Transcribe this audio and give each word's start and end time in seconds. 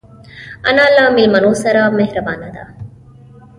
انا 0.69 0.85
له 0.95 1.03
مېلمنو 1.17 1.53
سره 1.63 1.81
مهربانه 1.99 2.49
ده 2.55 2.63